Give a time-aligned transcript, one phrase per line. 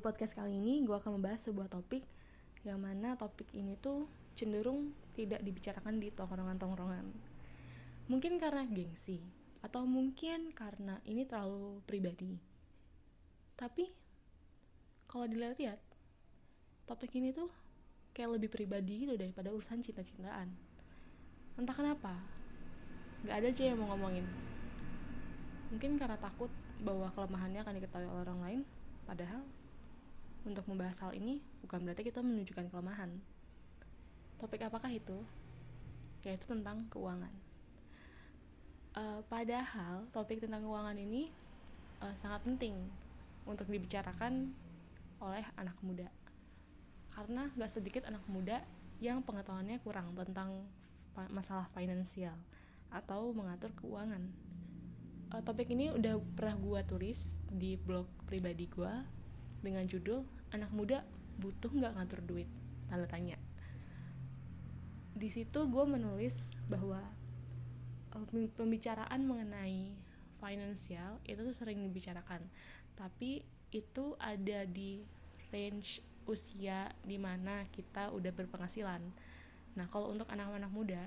[0.00, 2.00] Podcast kali ini gue akan membahas sebuah topik
[2.64, 7.04] yang mana topik ini tuh cenderung tidak dibicarakan di tongkrongan-tongkrongan.
[8.08, 9.20] Mungkin karena gengsi
[9.60, 12.40] atau mungkin karena ini terlalu pribadi.
[13.60, 13.92] Tapi
[15.04, 15.76] kalau dilihat-lihat
[16.88, 17.52] topik ini tuh
[18.16, 20.48] kayak lebih pribadi gitu daripada urusan cinta-cintaan.
[21.60, 22.16] Entah kenapa,
[23.28, 24.24] gak ada aja yang mau ngomongin.
[25.68, 26.48] Mungkin karena takut
[26.80, 28.60] bahwa kelemahannya akan diketahui oleh orang lain,
[29.04, 29.44] padahal
[30.44, 33.20] untuk membahas hal ini bukan berarti kita menunjukkan kelemahan.
[34.40, 35.20] Topik apakah itu?
[36.24, 37.32] Yaitu tentang keuangan.
[38.90, 41.30] Uh, padahal topik tentang keuangan ini
[42.02, 42.74] uh, sangat penting
[43.44, 44.52] untuk dibicarakan
[45.20, 46.08] oleh anak muda.
[47.12, 48.64] Karena gak sedikit anak muda
[49.00, 50.64] yang pengetahuannya kurang tentang
[51.28, 52.36] masalah finansial
[52.88, 54.24] atau mengatur keuangan.
[55.30, 59.19] Uh, topik ini udah pernah gue tulis di blog pribadi gue
[59.60, 61.04] dengan judul anak muda
[61.40, 62.48] butuh nggak ngatur duit?
[62.88, 63.38] Tanda tanya.
[65.14, 67.00] Di situ gue menulis bahwa
[68.16, 69.94] eh, pembicaraan mengenai
[70.40, 72.40] finansial itu tuh sering dibicarakan
[72.96, 75.04] tapi itu ada di
[75.52, 79.02] range usia di mana kita udah berpenghasilan.
[79.74, 81.02] Nah kalau untuk anak-anak muda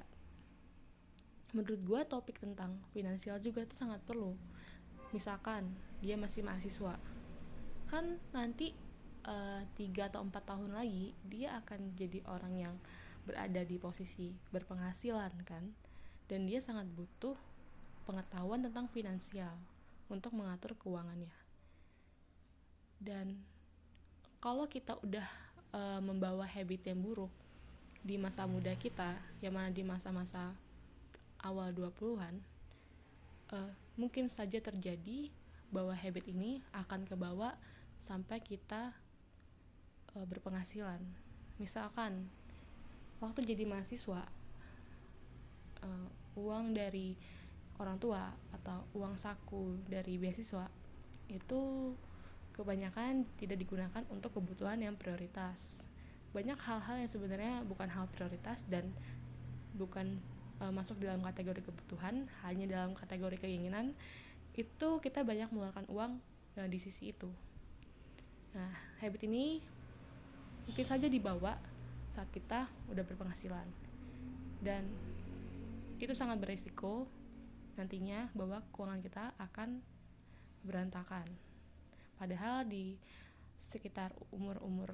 [1.53, 4.33] menurut gue topik tentang finansial juga itu sangat perlu.
[5.13, 5.69] Misalkan
[6.01, 6.97] dia masih mahasiswa
[7.89, 8.75] kan nanti
[9.27, 12.75] uh, tiga atau empat tahun lagi dia akan jadi orang yang
[13.23, 15.73] berada di posisi berpenghasilan kan.
[16.27, 17.35] Dan dia sangat butuh
[18.03, 19.55] pengetahuan tentang finansial
[20.11, 21.31] untuk mengatur keuangannya.
[23.03, 23.43] Dan
[24.43, 25.27] kalau kita udah
[25.75, 27.31] uh, membawa habit yang buruk
[28.03, 30.51] di masa muda kita yang mana di masa-masa
[31.39, 32.35] awal 20-an
[33.51, 35.31] uh, eh, mungkin saja terjadi
[35.71, 37.55] bahwa habit ini akan kebawa
[37.99, 38.93] sampai kita
[40.13, 41.01] e, berpenghasilan.
[41.57, 42.29] Misalkan
[43.21, 44.25] waktu jadi mahasiswa
[45.81, 45.89] e,
[46.37, 47.15] uang dari
[47.81, 50.69] orang tua atau uang saku dari beasiswa
[51.29, 51.93] itu
[52.53, 55.89] kebanyakan tidak digunakan untuk kebutuhan yang prioritas.
[56.33, 58.93] Banyak hal-hal yang sebenarnya bukan hal prioritas dan
[59.73, 60.21] bukan
[60.61, 63.97] e, masuk dalam kategori kebutuhan hanya dalam kategori keinginan
[64.53, 66.21] itu kita banyak mengeluarkan uang
[66.53, 67.29] nah, di sisi itu
[68.53, 68.71] Nah,
[69.01, 69.61] habit ini
[70.69, 71.57] mungkin saja dibawa
[72.13, 73.65] saat kita udah berpenghasilan.
[74.61, 74.85] Dan
[75.97, 77.09] itu sangat beresiko
[77.73, 79.81] nantinya bahwa keuangan kita akan
[80.61, 81.25] berantakan.
[82.21, 82.95] Padahal di
[83.57, 84.93] sekitar umur-umur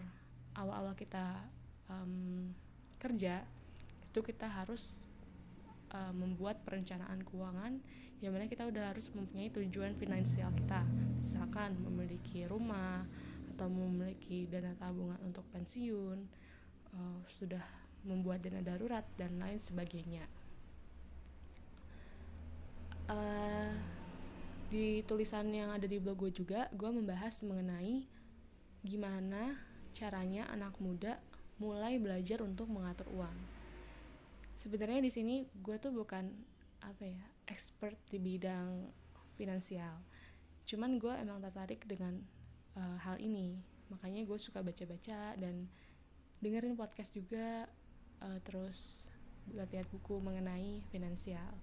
[0.55, 1.43] awal-awal kita
[1.91, 2.53] um,
[3.01, 3.43] kerja
[4.09, 5.01] itu kita harus
[5.93, 7.81] uh, membuat perencanaan keuangan
[8.19, 10.83] yang mana kita udah harus mempunyai tujuan finansial kita
[11.17, 13.07] misalkan memiliki rumah
[13.59, 16.15] atau memiliki dana tabungan untuk pensiun
[16.95, 17.59] uh, sudah
[18.07, 20.23] membuat dana darurat dan lain sebagainya.
[23.11, 23.75] Uh,
[24.71, 28.07] di tulisan yang ada di blog gue juga gue membahas mengenai
[28.79, 29.59] gimana
[29.91, 31.19] caranya anak muda
[31.59, 33.35] mulai belajar untuk mengatur uang.
[34.55, 36.31] Sebenarnya di sini gue tuh bukan
[36.79, 38.87] apa ya expert di bidang
[39.27, 39.99] finansial.
[40.63, 42.38] Cuman gue emang tertarik dengan
[42.77, 43.61] uh, hal ini.
[43.89, 45.69] Makanya gue suka baca-baca dan
[46.43, 47.65] dengerin podcast juga
[48.21, 49.09] uh, terus
[49.49, 51.57] lihat buku mengenai finansial.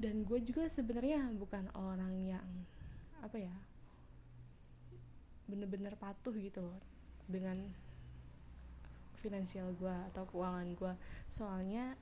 [0.00, 2.48] Dan gue juga sebenarnya bukan orang yang
[3.20, 3.52] apa ya
[5.44, 6.80] bener-bener patuh gitu loh
[7.28, 7.68] dengan
[9.18, 10.94] finansial gue atau keuangan gue.
[11.28, 11.98] Soalnya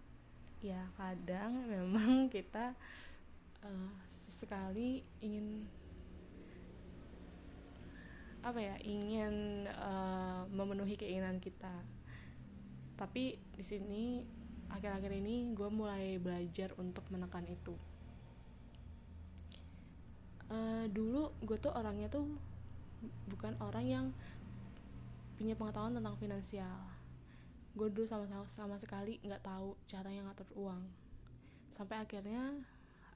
[0.63, 2.79] ya kadang memang kita
[3.67, 5.67] uh, sesekali ingin
[8.43, 11.73] apa ya ingin uh, memenuhi keinginan kita.
[12.99, 14.23] Tapi di sini
[14.69, 17.75] akhir-akhir ini gue mulai belajar untuk menekan itu.
[20.49, 22.25] Uh, dulu gue tuh orangnya tuh
[23.29, 24.07] bukan orang yang
[25.37, 26.79] punya pengetahuan tentang finansial.
[27.77, 30.83] Gue dulu sama sama, sekali nggak tahu cara yang ngatur uang.
[31.71, 32.59] Sampai akhirnya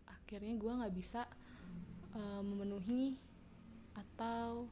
[0.06, 1.26] akhirnya gue nggak bisa
[2.14, 3.18] uh, memenuhi
[3.92, 4.70] atau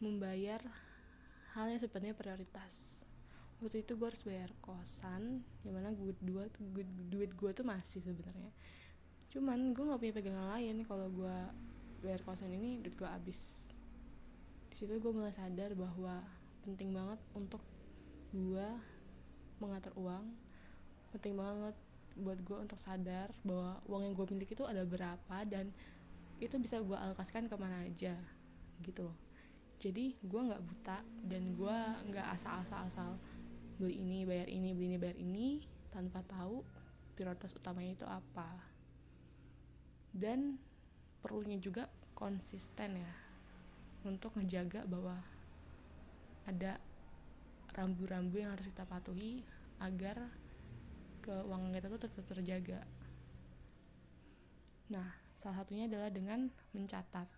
[0.00, 0.60] membayar
[1.56, 3.04] hal yang sebenarnya prioritas.
[3.64, 6.44] Waktu itu gue harus bayar kosan di mana duit dua
[7.08, 8.52] duit gue tuh masih sebenarnya.
[9.32, 11.36] Cuman gue nggak punya pegangan lain kalau gue
[12.04, 13.72] bayar kosan ini duit gue habis.
[14.68, 16.20] Di situ gue mulai sadar bahwa
[16.68, 17.64] penting banget untuk
[18.36, 18.68] gue
[19.56, 20.28] mengatur uang.
[21.16, 21.72] Penting banget
[22.20, 25.72] buat gue untuk sadar bahwa uang yang gue miliki itu ada berapa dan
[26.36, 28.12] itu bisa gue alokasikan ke mana aja
[28.84, 29.25] gitu loh
[29.76, 31.78] jadi gue nggak buta dan gue
[32.08, 33.20] nggak asal-asal-asal
[33.76, 35.60] beli ini bayar ini beli ini bayar ini
[35.92, 36.64] tanpa tahu
[37.16, 38.48] prioritas utamanya itu apa.
[40.16, 40.56] Dan
[41.20, 43.14] perlunya juga konsisten ya
[44.08, 45.20] untuk ngejaga bahwa
[46.48, 46.80] ada
[47.76, 49.44] rambu-rambu yang harus kita patuhi
[49.82, 50.32] agar
[51.20, 52.80] keuangan kita tuh tetap terjaga.
[54.88, 57.28] Nah salah satunya adalah dengan mencatat.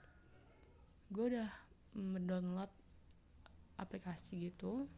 [1.10, 2.70] Gue udah mendownload
[3.78, 4.90] aplikasi gitu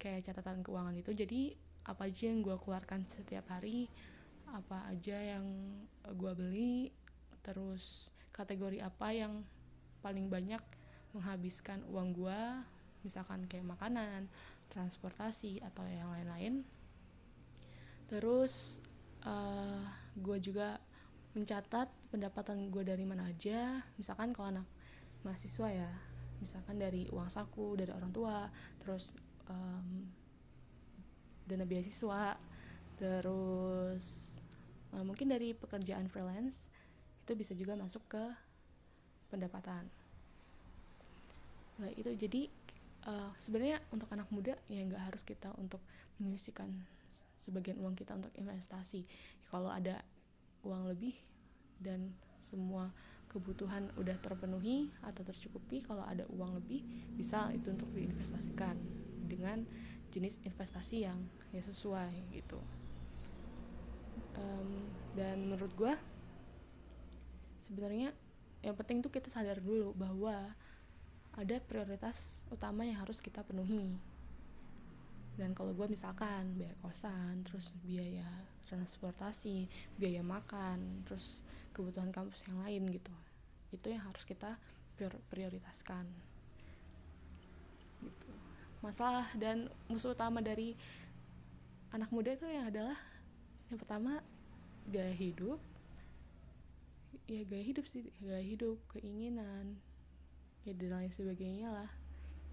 [0.00, 1.12] kayak catatan keuangan itu.
[1.12, 1.54] Jadi
[1.88, 3.88] apa aja yang gue keluarkan setiap hari
[4.50, 5.46] apa aja yang
[6.04, 6.90] gue beli
[7.40, 9.46] terus kategori apa yang
[10.04, 10.60] paling banyak
[11.16, 12.40] menghabiskan uang gue
[13.02, 14.28] misalkan kayak makanan
[14.70, 16.62] transportasi atau yang lain-lain.
[18.06, 18.84] Terus
[19.26, 19.82] uh, eh,
[20.18, 20.78] gue juga
[21.34, 23.82] mencatat pendapatan gue dari mana aja.
[23.98, 24.66] Misalkan kalau anak
[25.22, 25.90] mahasiswa ya.
[26.40, 28.48] Misalkan dari uang saku dari orang tua
[28.80, 29.12] terus
[29.50, 30.08] um,
[31.44, 32.38] dana beasiswa
[32.96, 34.40] terus
[34.92, 36.72] uh, mungkin dari pekerjaan freelance
[37.24, 38.24] itu bisa juga masuk ke
[39.28, 39.88] pendapatan.
[41.80, 42.48] Nah itu jadi
[43.08, 45.80] uh, sebenarnya untuk anak muda ya nggak harus kita untuk
[46.20, 46.68] menyisikan
[47.40, 49.08] sebagian uang kita untuk investasi.
[49.48, 50.04] Kalau ada
[50.60, 51.16] uang lebih
[51.80, 52.92] dan semua
[53.30, 56.82] kebutuhan udah terpenuhi atau tercukupi kalau ada uang lebih
[57.14, 58.74] bisa itu untuk diinvestasikan
[59.30, 59.62] dengan
[60.10, 61.18] jenis investasi yang
[61.54, 62.58] ya sesuai gitu.
[64.34, 65.94] Um, dan menurut gue
[67.62, 68.10] sebenarnya
[68.66, 70.58] yang penting tuh kita sadar dulu bahwa
[71.38, 74.02] ada prioritas utama yang harus kita penuhi.
[75.38, 78.26] Dan kalau gue misalkan biaya kosan terus biaya
[78.70, 79.66] transportasi
[79.98, 83.14] biaya makan terus kebutuhan kampus yang lain gitu.
[83.70, 84.58] Itu yang harus kita
[85.30, 86.06] prioritaskan.
[88.80, 90.72] Masalah dan musuh utama dari
[91.92, 92.96] anak muda itu yang adalah
[93.68, 94.24] yang pertama
[94.88, 95.60] gaya hidup.
[97.30, 99.78] Ya gaya hidup sih gaya hidup keinginan
[100.66, 101.90] ya dan lain sebagainya lah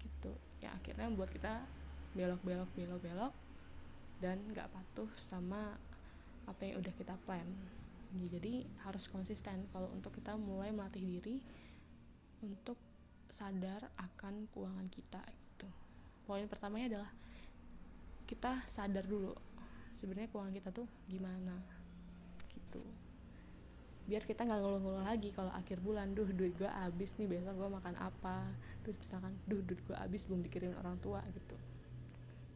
[0.04, 0.36] gitu.
[0.62, 1.66] Ya akhirnya buat kita
[2.14, 3.34] belok belok belok belok
[4.18, 5.78] dan nggak patuh sama
[6.48, 7.46] apa yang udah kita plan
[8.16, 9.68] jadi harus konsisten.
[9.68, 11.42] Kalau untuk kita mulai melatih diri
[12.40, 12.80] untuk
[13.28, 15.20] sadar akan keuangan kita
[16.28, 17.10] poin pertamanya adalah
[18.28, 19.32] kita sadar dulu
[19.96, 21.56] sebenarnya keuangan kita tuh gimana
[22.52, 22.84] gitu.
[24.04, 27.68] Biar kita nggak ngeluh-ngeluh lagi kalau akhir bulan duh duit gue habis nih besok gue
[27.72, 28.44] makan apa?
[28.84, 31.56] Terus misalkan duh duit gue habis belum dikirim orang tua gitu.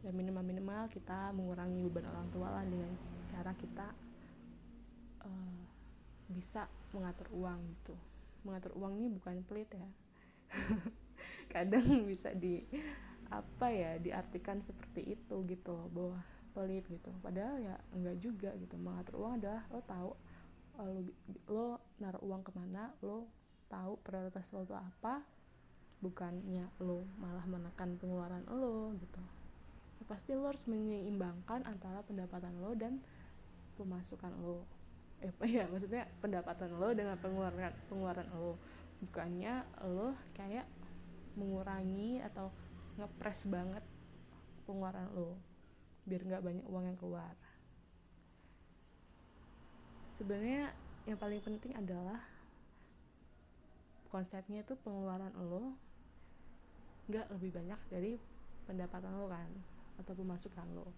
[0.05, 2.93] Ya minimal minimal kita mengurangi beban orang tua lah dengan
[3.25, 3.89] cara kita
[6.33, 7.95] bisa mengatur uang gitu.
[8.43, 9.89] Mengatur uang ini bukan pelit ya.
[11.53, 12.65] Kadang bisa di
[13.29, 16.19] apa ya diartikan seperti itu gitu loh bahwa
[16.53, 17.13] pelit gitu.
[17.21, 18.75] Padahal ya enggak juga gitu.
[18.81, 20.09] Mengatur uang adalah lo tahu
[20.81, 21.01] eh, lo,
[21.49, 21.67] lo
[22.01, 23.29] naruh uang ke mana lo
[23.69, 25.25] tahu prioritas lo itu apa
[26.03, 29.23] bukannya lo malah menekan pengeluaran lo gitu.
[29.97, 32.99] Ya, pasti lo harus menyeimbangkan antara pendapatan lo dan
[33.79, 34.67] pemasukan lo
[35.23, 38.59] eh ya maksudnya pendapatan lo dengan pengeluaran pengeluaran lo.
[39.03, 40.67] Bukannya lo kayak
[41.39, 42.51] mengurangi atau
[42.99, 43.83] ngepres banget
[44.67, 45.39] pengeluaran lo
[46.03, 47.35] biar nggak banyak uang yang keluar.
[50.11, 50.75] Sebenarnya
[51.07, 52.19] yang paling penting adalah
[54.11, 55.73] konsepnya itu pengeluaran lo
[57.07, 58.15] nggak lebih banyak dari
[58.67, 59.51] pendapatan lo kan
[59.99, 60.91] atau pemasukan lo.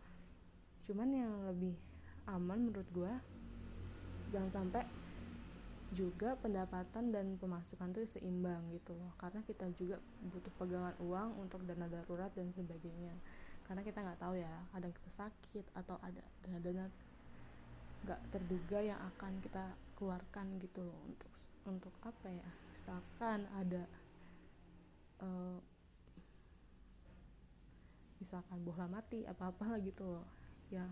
[0.86, 1.78] Cuman yang lebih
[2.26, 3.14] aman menurut gue
[4.36, 4.84] jangan sampai
[5.96, 9.16] juga pendapatan dan pemasukan itu seimbang gitu loh.
[9.16, 9.96] Karena kita juga
[10.28, 13.16] butuh pegangan uang untuk dana darurat dan sebagainya.
[13.64, 16.92] Karena kita nggak tahu ya kadang kita sakit atau ada dana-dana
[18.06, 21.00] nggak terduga yang akan kita keluarkan gitu loh.
[21.08, 21.32] Untuk
[21.64, 22.50] untuk apa ya?
[22.76, 23.84] Misalkan ada
[25.24, 25.58] uh,
[28.20, 30.28] misalkan bola mati apa apa lah gitu loh.
[30.68, 30.84] Ya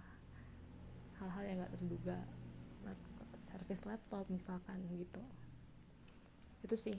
[1.19, 2.17] hal-hal yang nggak terduga
[3.43, 5.19] servis laptop misalkan gitu.
[6.63, 6.95] Itu sih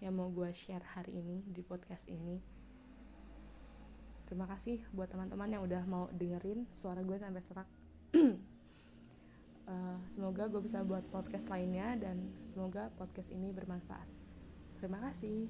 [0.00, 2.40] yang mau gue share hari ini di podcast ini.
[4.26, 7.68] Terima kasih buat teman-teman yang udah mau dengerin suara gue sampai serak.
[9.68, 14.08] Uh, semoga gue bisa buat podcast lainnya dan semoga podcast ini bermanfaat.
[14.80, 15.46] Terima kasih